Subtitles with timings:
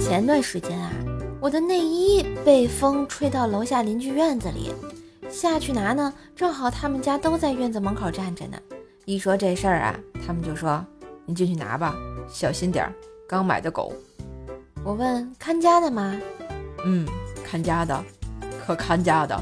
[0.00, 0.90] 前段时间啊，
[1.40, 4.72] 我的内衣被风吹到楼下邻居院子里，
[5.30, 8.58] 下去拿呢，正好他们家都在院子门口站着呢。
[9.04, 9.94] 一说这事儿啊，
[10.26, 10.84] 他们就说
[11.26, 11.94] ：“你进去拿吧，
[12.28, 12.92] 小心点儿，
[13.28, 13.92] 刚买的狗。”
[14.82, 16.16] 我问看家的吗？
[16.84, 17.06] 嗯，
[17.44, 18.02] 看家的，
[18.66, 19.38] 可看家的，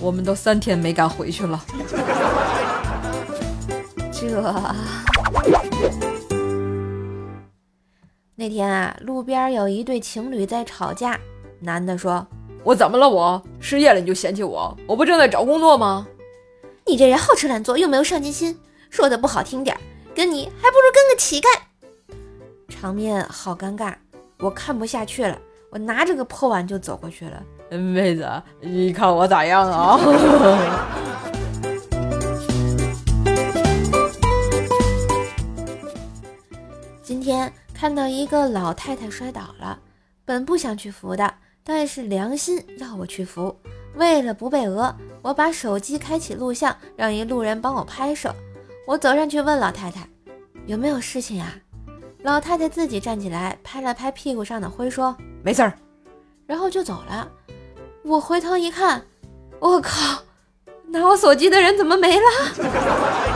[0.00, 1.64] 我们都三天没敢回去了。
[4.12, 4.42] 这。
[8.40, 11.20] 那天啊，路边有一对情侣在吵架。
[11.60, 12.26] 男的说
[12.64, 13.06] ：“我怎么了？
[13.06, 14.74] 我失业了你就嫌弃我？
[14.86, 16.08] 我不正在找工作吗？
[16.86, 19.76] 你这人好吃懒做又没有上进心，说的不好听点，
[20.14, 21.46] 跟你还不如跟个乞丐。”
[22.74, 23.92] 场面好尴尬，
[24.38, 25.38] 我看不下去了，
[25.68, 27.42] 我拿着个破碗就走过去了。
[27.76, 28.26] 妹子，
[28.62, 30.00] 你看我咋样啊？
[37.04, 37.52] 今天。
[37.80, 39.78] 看到一个老太太摔倒了，
[40.26, 41.32] 本不想去扶的，
[41.64, 43.56] 但是良心要我去扶。
[43.94, 48.34] 为了不被讹，我把手机开启录像，让一路人帮我拍摄。
[48.86, 50.06] 我走上去问老太太
[50.66, 51.54] 有没有事情呀？
[52.22, 55.72] 老太太自己站起来，拍了拍屁股上的灰，说没事儿，
[56.46, 57.26] 然后就走了。
[58.02, 59.06] 我回头一看，
[59.58, 60.24] 我靠，
[60.88, 63.29] 拿我手机的人怎么没了？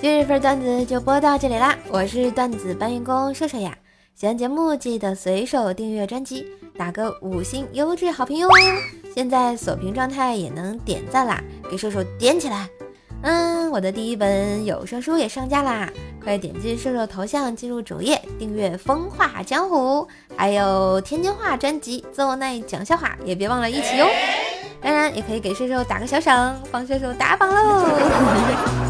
[0.00, 1.76] 今日份段子就播到这里啦！
[1.90, 3.76] 我是段子搬运工射射呀，
[4.14, 6.46] 喜欢节目记得随手订阅专辑，
[6.78, 8.48] 打个五星优质好评哟！
[9.12, 12.68] 现在锁屏状态也能点赞啦，给射手点起来！
[13.22, 15.90] 嗯，我的第一本有声书也上架啦，
[16.22, 19.76] 快点击射手头像进入主页订阅《风化江湖》，
[20.36, 24.06] 还有天津话专辑《奏奈讲笑话》，也别忘了一起哟！
[24.80, 27.84] 当然也可以给射手打个小赏，帮射手打榜喽！